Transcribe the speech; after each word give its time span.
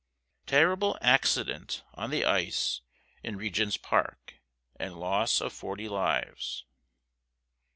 TERRIBLE 0.47 0.97
ACCIDENT 0.99 1.83
ON 1.93 2.09
THE 2.09 2.25
ICE 2.25 2.81
IN 3.21 3.37
REGENT'S 3.37 3.77
PARK, 3.77 4.39
AND 4.77 4.95
LOSS 4.97 5.41
OF 5.41 5.53
FORTY 5.53 5.87
LIVES. 5.87 6.65